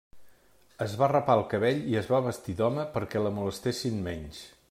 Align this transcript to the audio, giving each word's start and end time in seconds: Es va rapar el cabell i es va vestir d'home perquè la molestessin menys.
Es 0.85 0.95
va 1.01 1.09
rapar 1.11 1.35
el 1.39 1.43
cabell 1.51 1.83
i 1.91 1.99
es 2.01 2.09
va 2.13 2.23
vestir 2.29 2.57
d'home 2.61 2.87
perquè 2.97 3.23
la 3.27 3.35
molestessin 3.39 4.03
menys. 4.09 4.43